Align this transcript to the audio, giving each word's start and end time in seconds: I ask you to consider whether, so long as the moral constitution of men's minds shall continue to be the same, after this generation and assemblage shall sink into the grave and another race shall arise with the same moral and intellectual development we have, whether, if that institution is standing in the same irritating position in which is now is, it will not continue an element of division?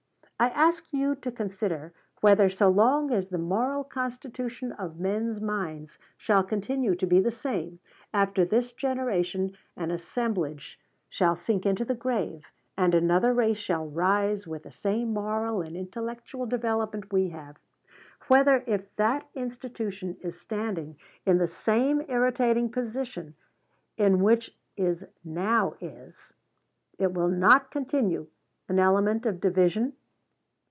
I 0.43 0.49
ask 0.55 0.87
you 0.91 1.13
to 1.17 1.31
consider 1.31 1.93
whether, 2.21 2.49
so 2.49 2.67
long 2.67 3.11
as 3.13 3.27
the 3.27 3.37
moral 3.37 3.83
constitution 3.83 4.71
of 4.71 4.99
men's 4.99 5.39
minds 5.39 5.99
shall 6.17 6.43
continue 6.43 6.95
to 6.95 7.05
be 7.05 7.19
the 7.19 7.29
same, 7.29 7.77
after 8.11 8.43
this 8.43 8.71
generation 8.71 9.55
and 9.77 9.91
assemblage 9.91 10.79
shall 11.09 11.35
sink 11.35 11.67
into 11.67 11.85
the 11.85 11.93
grave 11.93 12.43
and 12.75 12.95
another 12.95 13.33
race 13.35 13.59
shall 13.59 13.87
arise 13.87 14.47
with 14.47 14.63
the 14.63 14.71
same 14.71 15.13
moral 15.13 15.61
and 15.61 15.77
intellectual 15.77 16.47
development 16.47 17.13
we 17.13 17.29
have, 17.29 17.57
whether, 18.27 18.63
if 18.65 18.95
that 18.95 19.29
institution 19.35 20.17
is 20.21 20.39
standing 20.41 20.97
in 21.23 21.37
the 21.37 21.45
same 21.45 22.01
irritating 22.09 22.67
position 22.71 23.35
in 23.95 24.23
which 24.23 24.57
is 24.75 25.05
now 25.23 25.75
is, 25.79 26.33
it 26.97 27.13
will 27.13 27.29
not 27.29 27.69
continue 27.69 28.25
an 28.67 28.79
element 28.79 29.27
of 29.27 29.39
division? 29.39 29.93